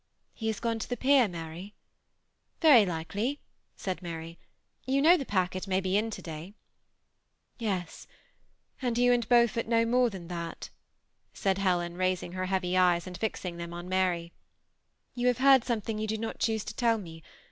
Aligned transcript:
"He 0.33 0.49
is 0.49 0.59
gone 0.59 0.79
to 0.79 0.89
the 0.89 0.97
pier, 0.97 1.27
Mary?"" 1.27 1.75
Very 2.61 2.87
likely," 2.87 3.39
she 3.77 3.83
said;" 3.83 4.35
you 4.87 4.99
know 4.99 5.15
the 5.15 5.25
packet 5.27 5.67
may 5.67 5.79
be 5.79 5.95
in 5.95 6.09
to 6.09 6.23
day." 6.23 6.55
THE 7.59 7.65
SBUn 7.65 7.67
ATTACHBD 7.67 7.67
COUPLE. 7.67 7.67
803 7.67 7.67
'< 7.67 7.67
Yes, 7.67 8.07
and 8.87 8.97
you 8.97 9.13
and 9.13 9.29
Beaufort 9.29 9.67
know 9.67 9.85
more 9.85 10.09
than 10.09 10.27
that/' 10.27 10.69
said 11.35 11.59
Helen, 11.59 11.97
raising 11.97 12.31
her 12.31 12.47
heavy 12.47 12.75
eyes, 12.75 13.05
and 13.05 13.15
fixing 13.15 13.57
them 13.57 13.75
on 13.75 13.87
Mary;" 13.87 14.31
you 15.13 15.27
have 15.27 15.37
heard 15.37 15.63
something 15.63 15.99
you 15.99 16.07
do 16.07 16.17
not 16.17 16.39
choose 16.39 16.63
to 16.63 16.75
tell 16.75 16.97
me. 16.97 17.21